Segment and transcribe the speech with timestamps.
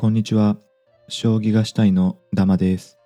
[0.00, 0.56] こんにちは。
[1.08, 3.00] 将棋がしたいのダマです。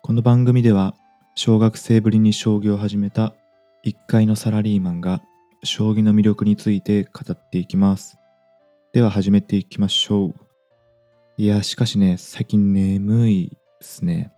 [0.00, 0.94] この番組では、
[1.34, 3.34] 小学生ぶりに将棋を始めた
[3.82, 5.24] 一階のサラリーマンが、
[5.64, 8.16] 将棋の魅力について語っていきます。
[8.92, 10.34] では始めていきましょう。
[11.36, 14.32] いや、しかしね、最近眠いですね。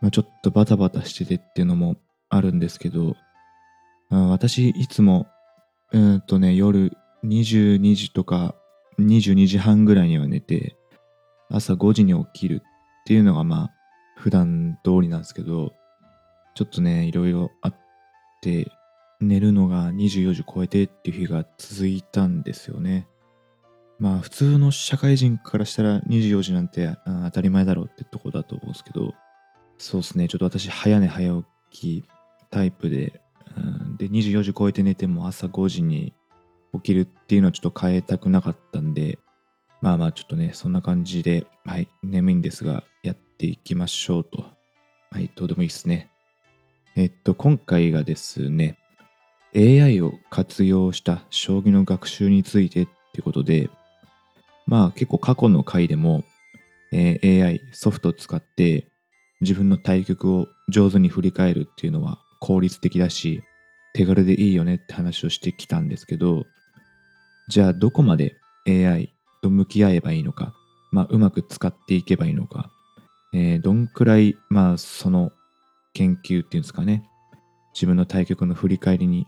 [0.00, 1.96] まあ、ちょっとバタバタしててっていうのも
[2.28, 3.16] あるんですけど、
[4.08, 5.26] 私、いつも、
[5.90, 8.54] うんとね、夜22時とか
[9.00, 10.76] 22時半ぐらいには寝て、
[11.50, 13.70] 朝5時に起きるっていうのがまあ
[14.16, 15.72] 普段通りなんですけど
[16.54, 17.74] ちょっとねいろいろあっ
[18.40, 18.70] て
[19.20, 23.08] 寝るのが24時超えてっていう日が続いたんですよね。
[23.98, 29.14] まあ普通の社会人からしたら24時なんて当たり前だろうってとこだと思うんですけど
[29.78, 30.28] そうですね。
[30.28, 32.04] ちょっと私早寝早起き
[32.50, 33.20] タイプで、
[33.56, 36.12] うん、で24時超えて寝ても朝5時に
[36.74, 39.18] 起きるっていうのはちょっと変えたくなかったんで
[39.84, 44.46] まあまあちょっとね、そんな感じで、はい、眠いんですが、やっていきましょうと。
[45.10, 46.08] はい、どうでもいいですね。
[46.96, 48.78] えっと、今回がですね、
[49.54, 53.68] AI を活用した将棋の学習についてってことで、
[54.66, 56.24] まあ結構過去の回でも、
[56.90, 58.88] えー AI ソフトを使って
[59.42, 63.42] 自分の対局を上手に振り返るっていうのは効率的だし、
[63.92, 66.46] 手軽でいいよねって話をしてきたんですけど、
[67.48, 69.13] じゃあどこまで AI
[69.44, 70.54] と向き合えばいいのか、
[70.90, 72.70] まあ、うまく使っていけばいいのか、
[73.34, 75.32] えーどんくらい、まあ、その
[75.92, 77.04] 研究っていうんですかね、
[77.74, 79.26] 自分の対局の振り返りに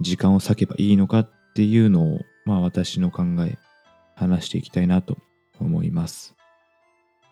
[0.00, 3.58] 時間を割けばいいのかっていうのを、まあ、私の考え、
[4.14, 5.18] 話していきたいなと
[5.60, 6.34] 思います。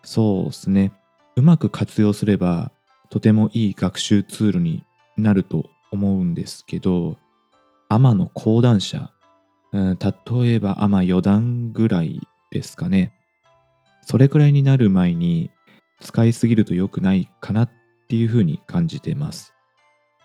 [0.03, 0.91] そうですね。
[1.35, 2.71] うまく活用すれば、
[3.09, 4.83] とてもいい学習ツールに
[5.17, 7.17] なると思うんですけど、
[7.87, 9.11] アマの講談社、
[9.75, 13.11] うん例えばアマ四段ぐらいですかね。
[14.03, 15.51] それくらいになる前に
[15.99, 17.71] 使いすぎると良くないかなっ
[18.07, 19.53] ていうふうに感じてます。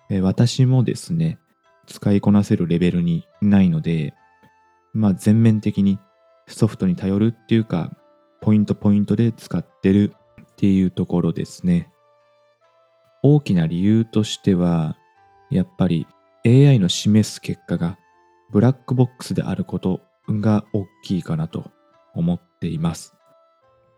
[0.09, 1.39] え私もですね、
[1.87, 4.15] 使いこなせるレベルにないので、
[4.93, 5.99] まあ全面的に
[6.47, 7.91] ソフトに頼るっていうか、
[8.41, 11.91] ポイントポイントで使ってるっていうところですね。
[13.25, 14.97] 大きな理由としては、
[15.51, 16.07] やっぱり
[16.47, 17.99] AI の示す結果が
[18.51, 21.71] ブラックボックスであることが大きいかなと
[22.15, 23.15] 思っています。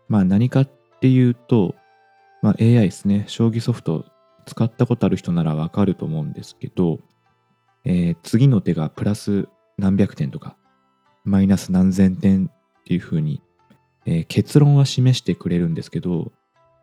[0.07, 0.69] まあ何かっ
[1.01, 1.75] ていうと、
[2.41, 4.05] まあ、AI ですね、将棋ソフト
[4.45, 6.99] 使ったことある人ならわかると思うんですけど、
[7.85, 9.47] えー次の手がプラス
[9.77, 10.55] 何百点とか、
[11.23, 13.41] マイナス何千点っていう風に、
[14.05, 16.31] えー結論は示してくれるんですけど、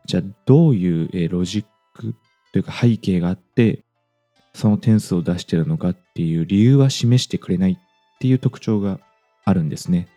[0.07, 1.65] じゃあどういう、えーロジッ
[1.95, 2.15] ク
[2.53, 3.85] というか背景があって、
[4.55, 9.01] その点数を出してるのかっていう理由は示してくれないっていう特徴が
[9.45, 10.09] あるんですね。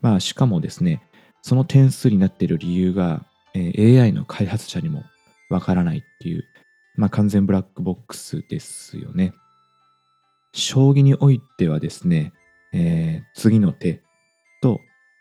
[0.00, 1.02] まあしかもですね、
[1.42, 3.24] その点数になっている理由が、
[3.54, 5.04] え AI の開発者にも
[5.48, 6.44] わからないっていう、
[6.96, 9.32] まあ完全ブラックボックスですよね。
[10.52, 12.32] 将棋においてはですね、
[12.72, 14.02] えー次の手
[14.60, 14.80] と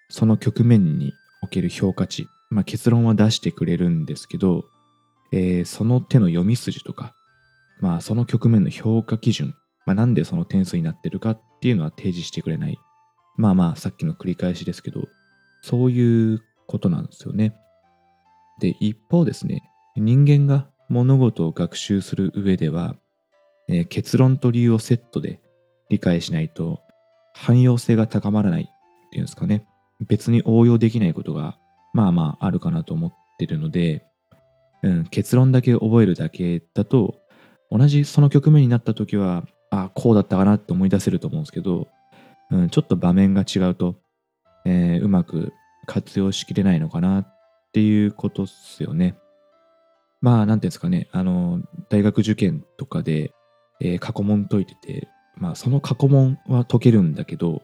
[0.10, 4.66] その局面における評価値、まあ結論は出してくれるんですけど、
[5.32, 7.16] えーその手の読み筋とか、
[7.80, 9.56] まあその局面の評価基準、
[9.86, 12.78] まあなんでその点数になってるかっていうのは提示してくれない。
[13.38, 15.08] まあまあさっきの繰り返しですけど、
[15.62, 17.56] そういうことなんですよね。
[18.60, 19.64] で、一方ですね、
[19.96, 22.96] 人間が物事を学習する上では、
[23.68, 25.42] えー結論と理由をセットで
[25.90, 26.82] 理解しないと
[27.34, 29.66] 汎用性が高まらないっていうんですかね。
[30.08, 31.58] 別に応用できないことが
[31.94, 34.06] まあまああるかなと思ってるので、
[34.84, 37.16] うん、結論だけ覚えるだけだと
[37.72, 41.88] 同じその局面になった時はああこうだったかなって思い出せると思うんですけど、
[42.52, 43.96] うん、ちょっと場面が違うと、
[44.66, 45.54] えーうまく
[45.88, 47.36] 活用しきれないのかなっ
[47.72, 49.16] ていうことっすよね。
[50.22, 53.34] まあなんていうんですかねあの大学受験とかで、
[53.82, 57.62] えー過去問解いててまあその過去問は解けるんだけど、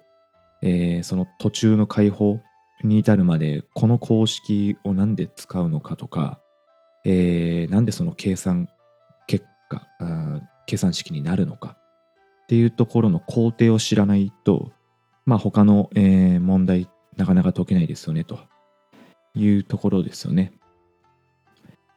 [0.62, 2.40] えーその途中の解放
[2.84, 6.40] に至るまでこの公式を何で使うのかとか、
[7.06, 8.68] えーなんでその計算
[9.72, 11.76] 結果あー計算式になるのか
[12.44, 14.72] っていうところの工程を知らないと
[15.26, 18.40] まあ他の、えー問題なかなか解けないですよねと
[19.36, 20.54] いうところですよね。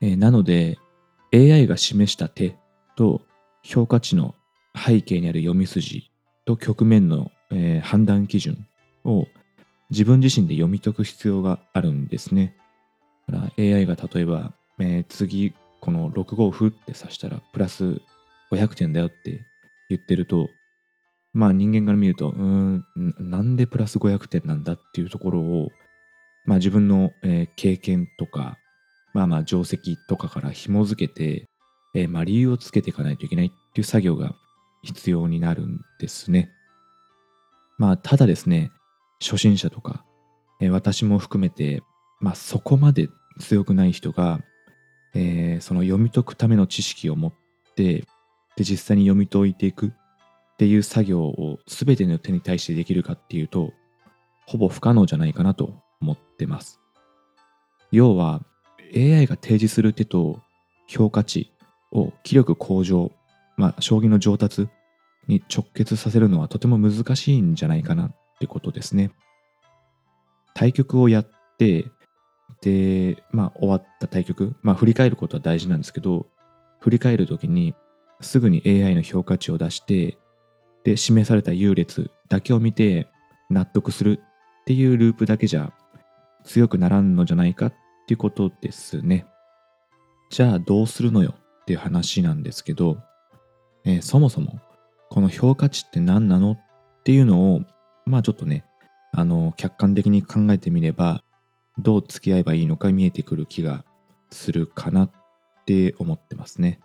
[0.01, 0.79] えーなので
[1.33, 2.57] AI が示した手
[2.97, 3.23] と
[3.63, 4.35] 評価値の
[4.77, 6.11] 背景にある読み筋
[6.45, 8.67] と局面の、えー判断基準
[9.05, 9.27] を
[9.91, 12.57] 自分自身で読み解く必要があるんですね。
[13.29, 18.01] だから AI が例えば、えー次この6五歩って指したらプラス
[18.51, 19.45] 500点だよって
[19.89, 20.49] 言ってると
[21.33, 22.85] まあ人間から見るとうん
[23.19, 25.69] なんでプラス500点なんだっていうところを
[26.45, 28.59] まあ、自分の、えー経験とか、
[29.13, 31.49] まあまあ定石とかから紐づけて、
[31.95, 34.35] えーまあ理由をつけていかないといけないっていう作業が
[34.83, 36.51] 必要になるんですね。
[37.79, 38.71] まあただですね、
[39.21, 40.05] 初心者とか、
[40.61, 41.83] えー私も含めて、
[42.21, 43.09] まあそこまで
[43.41, 44.41] 強くない人が、
[45.15, 47.33] えーその読み解くための知識を持っ
[47.75, 48.05] て、
[48.57, 53.73] で実際に読み解いていくっていう作業を全ての手に対してできるかっていうと、
[54.47, 56.81] ほぼ不可能じゃないかなと思ってます。
[57.91, 58.43] 要は
[58.95, 60.41] AI が提示する手と
[60.87, 61.53] 評価値
[61.93, 63.11] を気力向上、
[63.57, 64.69] まあ、将棋の上達
[65.27, 69.11] に直結させるのはとても難しいんじゃないかなってことですね。
[70.55, 71.87] 対局をやって、
[72.65, 76.27] で、まあ終わった対局、まあ振り返ることは大事なんですけど、
[76.81, 77.75] 振り返るときに
[78.23, 80.17] すぐに AI の評価値を出して、
[80.83, 83.09] で、示された優劣だけを見て
[83.51, 84.21] 納得する
[84.63, 85.75] っていうループだけじゃ
[86.43, 87.75] 強くならんのじゃないかっ
[88.07, 89.27] ていうことですね。
[90.31, 92.97] じゃあどうするのよっていう話なんですけど、
[93.85, 94.59] えーそもそも
[95.11, 96.59] この評価値って何なのっ
[97.05, 97.61] ていうのを
[98.07, 98.65] まあちょっとね
[99.13, 101.23] あの客観的に考えてみれば
[101.79, 103.85] どう付き合えばいいのか見えてくる気が
[104.31, 105.11] するかなっ
[105.67, 106.81] て思ってますね。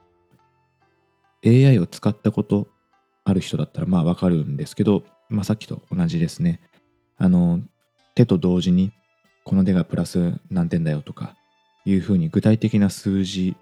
[1.45, 2.67] AI を使ったこと
[3.23, 6.61] ある人だったらまあわかるんですけど、まあ、さっきと同じですね。
[7.17, 7.61] あの
[8.15, 8.91] 手と同時に
[9.43, 11.35] この手がプラス何点だよとか
[11.85, 13.55] いうふうに具体的な数字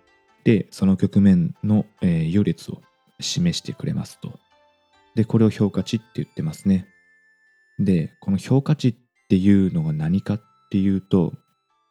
[0.43, 2.81] でその局面の、えー優劣を
[3.19, 4.39] 示してくれますと。
[5.15, 6.87] で、これを評価値って言ってますね。
[7.79, 8.95] で、この評価値っ
[9.29, 11.33] ていうのが何かっっていうと、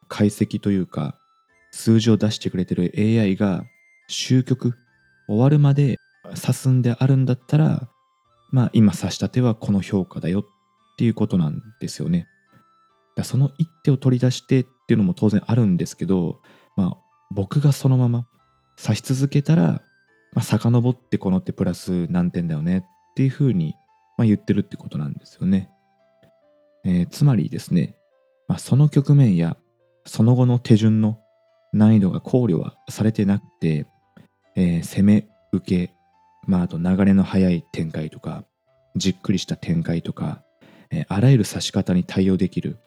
[0.07, 1.15] 解析というか、
[1.71, 3.65] 数字を出してくれてる AI が
[4.07, 4.73] 終局、
[5.27, 7.89] 終わるまで指すんであるんだったら、
[8.51, 10.45] まあ今指した手はこの評価だよっ
[10.97, 12.27] ていうことなんですよね。
[13.15, 16.39] だその一手を取り出してっていうのも当然あるんですけど、
[16.75, 16.97] まあ
[17.31, 18.27] 僕がそのまま
[18.81, 19.81] 指し続けたら、
[20.33, 22.83] まあ、遡ってこの手プラス何点だよねっ
[23.15, 23.73] ていうふうに、
[24.17, 25.69] まあ、言ってるってことなんですよね。
[26.85, 27.96] えーつまりですね、
[28.47, 29.57] まあ、その局面や
[30.05, 31.19] その後の手順の
[31.73, 33.85] 難易度が考慮はされてなくて、
[34.55, 35.93] えー攻め受け、
[36.45, 38.43] まあ、あと流れの速い展開とか
[38.95, 40.43] じっくりした展開とか、
[40.91, 42.77] えーあらゆる指し方に対応できる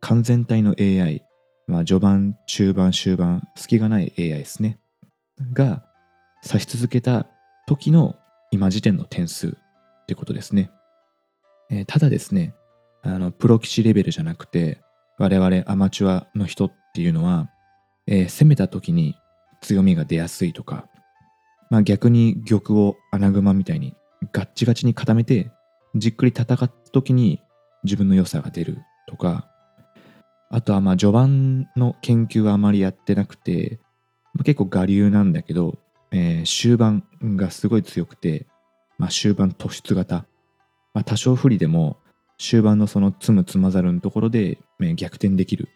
[0.00, 1.24] 完全体の AI、
[1.66, 4.78] まあ、序盤中盤終盤隙がない AI ですね
[5.52, 5.84] が
[6.44, 7.26] 指し続けた
[7.66, 8.16] 時の
[8.50, 9.50] 今時点の点数っ
[10.06, 10.70] てことですね。
[11.70, 12.54] えーただですね、
[13.02, 14.80] あの、プロ棋士レベルじゃなくて、
[15.18, 17.50] 我々アマチュアの人っていうのは、
[18.06, 19.16] えー攻めた時に
[19.60, 20.86] 強みが出やすいとか、
[21.70, 23.94] まあ逆に玉を穴熊みたいに
[24.32, 25.50] ガッチガチに固めて、
[25.94, 27.40] じっくり戦った時に
[27.84, 28.78] 自分の良さが出る
[29.08, 29.48] とか、
[30.50, 33.80] あとはまあ序盤の研究はあまりやってなくて、
[34.34, 35.78] まあ結構我流なんだけど、
[36.12, 38.46] えー終盤がすごい強くて、
[38.98, 40.26] まあ、終盤突出型、
[40.92, 41.98] まあ、多少不利でも
[42.36, 44.58] 終盤のその積む積まざるのところで、
[44.94, 45.68] 逆転できる。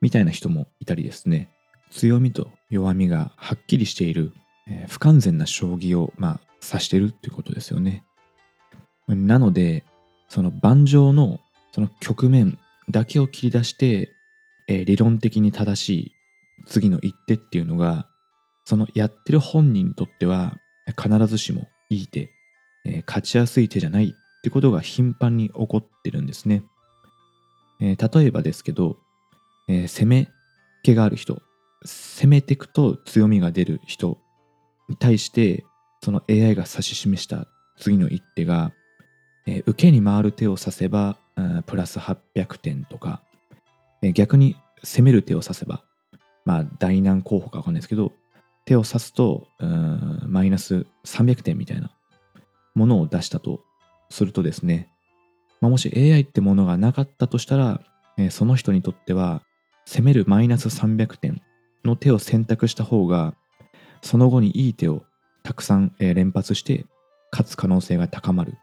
[0.00, 1.48] みたいな人もいたりですね。
[1.90, 4.32] 強みと弱みがはっきりしている、
[4.68, 8.04] えー不完全な将棋を、まあ、指してるっていうことですよね。
[9.08, 9.84] なので
[10.28, 11.40] その盤上の
[11.72, 12.58] その局面
[12.90, 14.10] だけを切り出して、
[14.68, 16.12] えー理論的に正しい
[16.66, 18.08] 次の一手っていうのが
[18.64, 20.56] そのやってる本人にとっては
[21.00, 22.30] 必ずしもいい手、
[22.84, 26.64] えー勝ちやすい手じゃないってことが頻繁に起こってるんですね。
[27.82, 28.96] えー例えばですけど、
[29.68, 30.28] えー攻め
[30.84, 31.42] 気がある人、
[31.84, 34.18] 攻めていくと強みが出る人
[34.88, 35.64] に対して、
[36.02, 38.72] その AI が指し示した次の一手が、
[39.46, 43.20] えー受けに回る手を指せば、うんプラス800点とか、
[44.00, 45.82] えー逆に攻める手を指せば、
[46.44, 48.12] まあ大難候補かわかんないですけど、
[48.64, 51.90] 手を指すとうんマイナス300点みたいな
[52.76, 53.64] ものを出したと
[54.08, 54.91] するとですね、
[55.62, 57.80] まあ、もし AI ってものがなかったとしたら、
[58.18, 59.42] えーその人にとっては
[59.86, 61.40] 攻めるマイナス300点
[61.84, 63.34] の手を選択した方が
[64.02, 65.04] その後にいい手を
[65.42, 66.84] たくさん、連発して
[67.32, 68.58] 勝つ可能性が高まる、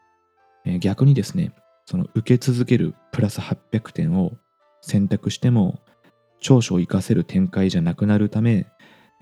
[0.65, 1.53] えー逆にですね
[1.85, 4.33] その受け続けるプラス800点を
[4.81, 5.79] 選択しても
[6.41, 8.67] 長所を生かせる展開じゃなくなるため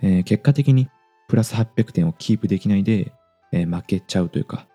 [0.02, 0.90] えー結果的に
[1.30, 3.14] プラス800点をキープできないで、
[3.52, 4.68] えー負けちゃうというか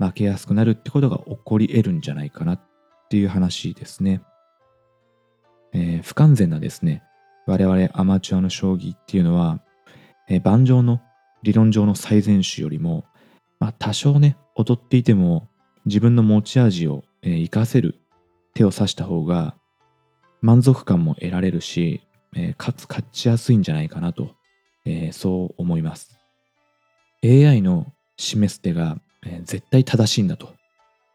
[0.00, 2.60] 負けやすくなるってことが起こり得るんじゃないかなっ
[3.10, 4.22] ていう話ですね、
[5.72, 7.02] えー不完全なですね
[7.46, 9.60] 我々アマチュアの将棋っていうのは、
[10.28, 11.00] えー盤上の
[11.42, 13.04] 理論上の最善手よりも、
[13.58, 15.48] まあ、多少ね劣っていても
[15.86, 18.00] 自分の持ち味を、えーかせる
[18.54, 19.54] 手を指した方が
[20.40, 22.00] 満足感も得られるし、
[22.34, 24.30] えーかつ勝ちやすいんじゃないかなと、
[24.86, 26.16] えーそう思います。
[27.22, 30.54] AI の示す手が、えー絶対正しいんだと、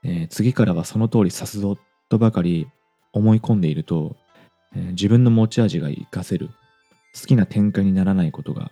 [0.04, 1.78] えー次からはその通り指すぞ
[2.10, 2.68] とばかり
[3.14, 4.16] 思い込んでいると、
[4.76, 6.50] えー自分の持ち味が活かせる。
[7.20, 8.72] 好きな展開にならないことが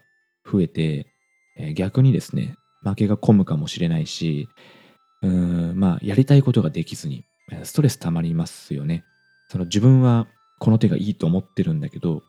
[0.51, 1.07] 増えて、
[1.55, 4.49] え逆にですね負けが込むかもしれないし
[5.21, 5.29] うー
[5.73, 7.23] んまあやりたいことができずに
[7.63, 9.05] ストレス溜まりますよね。
[9.49, 10.27] その自分は
[10.59, 12.21] この手がいいと思ってるんだけど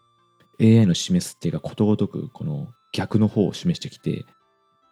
[0.61, 4.25] AI の示す手がことごとくこの逆の方を示してきて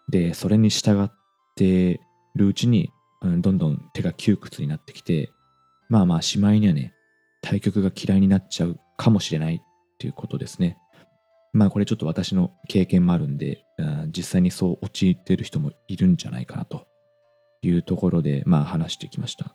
[0.08, 1.10] でそれに従っ
[1.52, 2.00] って
[2.34, 2.90] るうちに、
[3.20, 5.30] うん、どんどん手が窮屈になってきて
[5.88, 6.94] まあまあしまいにはね
[7.42, 9.58] 対局が嫌いになっちゃうかもしれないっ
[9.98, 10.78] ていうことですね。
[11.52, 16.86] まあこれちょっと私の経験もあるんであー実際にそう陥っている人もいるんじゃないかなと
[17.60, 19.54] いうところでまあ話してきました。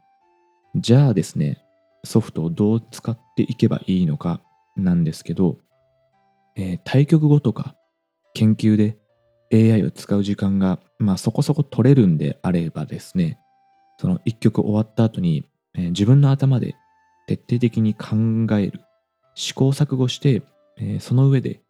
[0.75, 1.63] じゃあですね
[2.04, 4.42] ソフトをどう使っていけばいいのか
[4.75, 5.58] なんですけど、
[6.56, 7.75] えー対局後とか
[8.36, 8.98] 研究で
[9.54, 13.39] AI を使う時間が、まあ、そこそこ取れるんであればですね
[14.00, 16.75] その一曲終わった後に、えー自分の頭で
[17.27, 18.16] 徹底的に考
[18.58, 18.82] える
[19.36, 20.42] 試行錯誤して、
[20.77, 21.62] えーその上で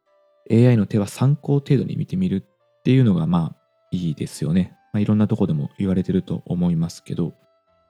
[0.49, 3.55] AI の手は参考程度に見てみるっていうのがまあ
[3.91, 7.33] いいですよね、まあ、いろんなとこでも言われてると思いますけど、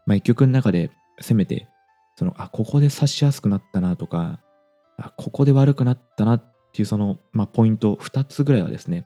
[0.06, 0.90] まあ、一曲の中で
[1.20, 1.68] せめて
[2.16, 4.40] そのあここで指しやすくなったなとか
[4.98, 9.06] あここで悪くなったなっていうその、まあ、ポイント2つぐらいはですね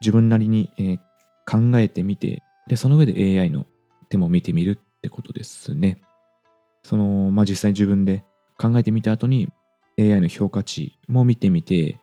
[0.00, 0.98] 自分なりに、えー
[1.48, 3.66] 考えてみてでその上で AI の
[4.10, 6.00] 手も見てみるってことですね
[6.82, 8.24] その、まあ、実際に自分で
[8.58, 9.48] 考えてみた後に
[9.98, 11.98] AI の評価値も見てみて、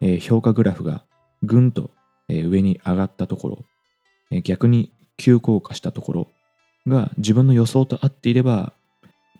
[0.00, 1.04] えー評価グラフが
[1.42, 1.90] ぐんと、
[2.28, 3.64] えー上に上がったところ、
[4.30, 6.28] えー逆に急降下したところ
[6.86, 8.72] が自分の予想と合っていれば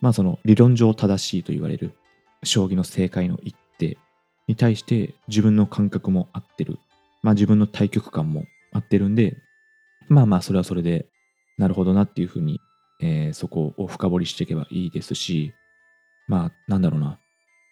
[0.01, 1.93] まあその理論上正しいと言われる
[2.43, 3.99] 将棋の正解の一手
[4.49, 6.79] に対して自分の感覚も合ってる。
[7.25, 9.39] まあ自分の対局感も合ってるんで、
[10.09, 11.07] まあまあそれはそれで
[11.57, 12.61] なるほどなっていうふうに、
[13.01, 15.55] えーそこを深掘りしていけばいいですし、
[16.29, 17.19] まあなんだろうな、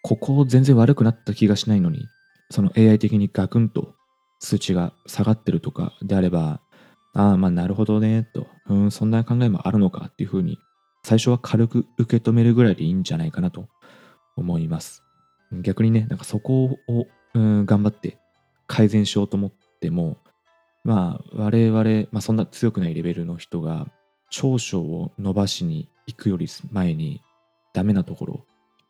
[0.03, 2.09] ここ全然悪くなった気がしないのに、
[2.51, 3.95] その AI 的にガクンと
[4.41, 6.61] 数値が下がってるとかであれば、
[7.13, 10.59] ああまあなるほどねと、うん、そんな考えもあるのかっていうふうに
[11.05, 13.69] 最初は軽く受け止めるぐらいでいいんじゃないかなと
[14.35, 15.03] 思います。
[15.53, 18.17] 逆にね、なんかそこを、うん、頑張って
[18.73, 20.17] 改善しようと思っても、
[20.83, 23.87] まあ我々、まあ、そんな強くないレベルの人が
[24.31, 27.21] 長所を伸ばしに行くより前に
[27.75, 28.47] ダメなところ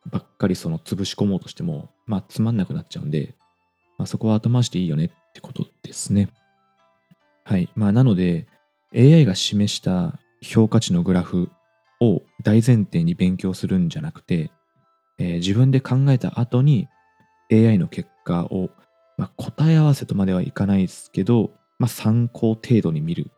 [0.09, 3.35] ばっかりその潰し込もうとしても、まあつまんなくなっちゃうんで、
[3.97, 6.29] まあ、そこは後回していいよねってことですね。
[7.43, 7.69] はい。
[7.75, 8.47] まあなので
[8.95, 11.49] AI が示した評価値のグラフ
[11.99, 14.51] を大前提に勉強するんじゃなくて、
[15.17, 16.87] えー自分で考えた後に
[17.51, 18.69] AI の結果を、
[19.17, 23.31] まあ、答え合わせとまではいかないですけど、まあ、参考程度に見る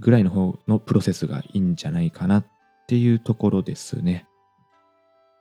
[0.00, 2.46] ぐらいの方のプロセスがいいんじゃないかなっ
[2.88, 4.26] ていうところですね。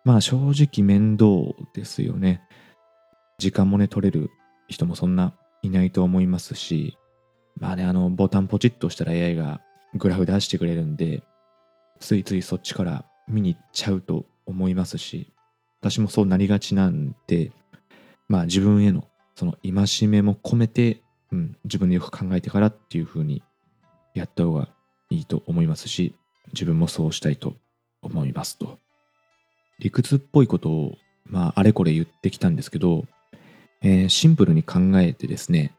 [0.06, 1.26] まあ正直面倒
[1.74, 2.42] ですよね。
[3.38, 4.30] 時間もね取れる
[4.68, 6.98] 人もそんないないと思いますし、
[7.58, 9.62] まあね、あのボタンポチッとしたら AI が
[9.96, 11.24] グラフ出してくれるんで、
[12.00, 15.34] ついついそっちから見に行っちゃうと思いますし、
[15.82, 17.52] 私もそうなりがちなんで、
[18.28, 19.06] まあ自分への
[19.40, 23.42] その戒めも込めて、うん、自分でよく考えてからっていう風に
[24.14, 24.68] やった方が
[25.10, 26.14] いいと思いますし、
[26.52, 27.56] 自分もそうしたいと
[28.02, 28.80] 思いますと。
[29.80, 33.06] 理屈っぽいことを、まああれこれ言ってきたんですけど、
[33.82, 35.74] えーシンプルに考えてですね、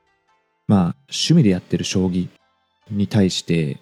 [0.67, 2.29] まあ趣味でやってる将棋
[2.91, 3.79] に対して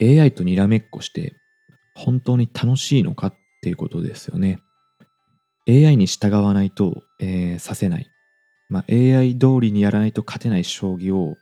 [0.00, 1.34] AI とにらめっこして
[1.94, 4.60] 本当に楽しいのかっていうことですよね。
[5.68, 8.10] AI に従わないと、えー指せない。
[8.70, 11.36] まあ、AI 通りにやらないと勝てない将棋を、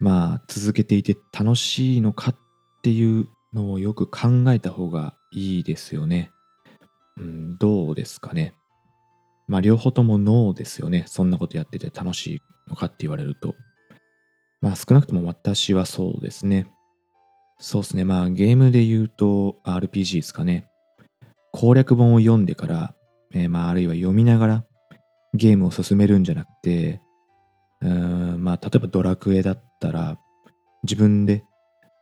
[0.00, 2.36] まあ、続けていて楽しいのかっ
[2.82, 6.30] ていうのをよく考えた方がいいですよね。
[7.16, 8.54] うん、どうですかね。
[9.46, 11.04] まあ、両方ともノーですよね。
[11.06, 13.54] そんなことやってて楽しいのかって言われると。
[14.60, 16.66] まあ、少なくとも私はそうですね。
[17.60, 18.04] そうですね。
[18.04, 20.68] まあ、ゲームで言うと RPG ですかね。
[21.52, 22.94] 攻略本を読んでから、
[23.32, 24.64] えーまあ、あるいは読みながら
[25.34, 27.00] ゲームを進めるんじゃなくて、
[27.80, 30.18] まあ、例えばドラクエだったら、
[30.82, 31.44] 自分で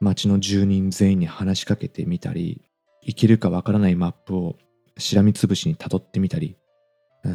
[0.00, 2.62] 街の住人全員に話しかけてみたり、
[3.04, 4.56] 生きるかわからないマップを
[4.99, 6.56] しらみつぶしに辿ってみたり、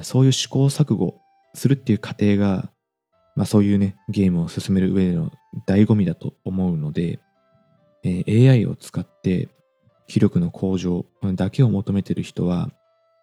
[0.03, 1.19] そういう試行錯誤
[1.53, 2.71] するっていう過程が、
[3.35, 5.31] まあそういうね、ゲームを進める上での
[5.67, 7.19] 醍醐味だと思うので、
[8.03, 9.49] えー AI を使って、
[10.07, 11.05] 視力の向上
[11.35, 12.69] だけを求めてる人は、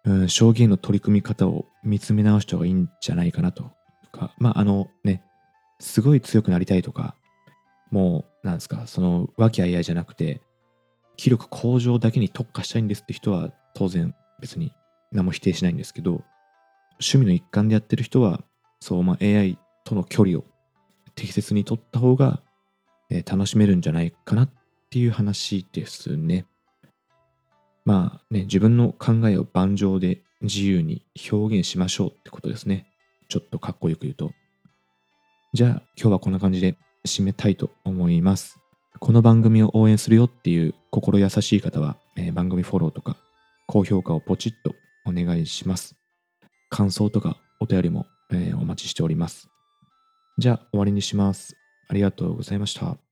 [0.05, 3.71] うん、将棋への取り組み方を見つめ直した方がいいんじゃないかなと。
[4.11, 5.23] かまああのね、
[5.79, 7.15] すごい強くなりたいとか、
[7.91, 10.41] もう、なんですか、その和気あいあいじゃなくて、
[11.17, 14.71] 気力向上だけに特化したいんですって人は当然別に
[15.11, 16.23] 何も否定しないんですけど、
[16.93, 18.41] 趣味の一環でやってる人は、
[18.79, 20.43] そう、まあ AI との距離を
[21.15, 22.41] 適切に取った方が、
[23.09, 24.49] えー楽しめるんじゃないかなっ
[24.91, 26.45] ていう話ですね。
[27.89, 32.85] まあね、自分の考えを盤上で自由に表現しましょうってことですね。
[33.29, 34.31] ちょっとかっこよく言うと。
[35.53, 35.69] じゃあ
[35.99, 36.77] 今日はこんな感じで
[37.07, 38.59] 締めたいと思います。
[38.99, 43.17] この番組を応援するよっていう心優しい方は、えー番組フォローとか
[43.65, 44.75] 高評価をポチッと
[45.07, 45.95] お願いします。
[46.69, 49.49] 感想とかお便りも、えーお待ちしております。
[50.37, 51.55] じゃあ終わりにします。
[51.87, 52.99] ありがとうございました。「